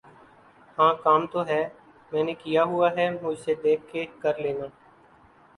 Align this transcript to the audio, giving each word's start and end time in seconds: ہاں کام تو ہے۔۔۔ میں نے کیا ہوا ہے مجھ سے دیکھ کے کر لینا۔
ہاں 0.77 0.93
کام 1.03 1.21
تو 1.31 1.39
ہے۔۔۔ 1.47 1.61
میں 2.11 2.23
نے 2.23 2.33
کیا 2.35 2.63
ہوا 2.63 2.89
ہے 2.97 3.09
مجھ 3.21 3.39
سے 3.39 3.53
دیکھ 3.63 3.83
کے 3.91 4.05
کر 4.19 4.37
لینا۔ 4.39 4.65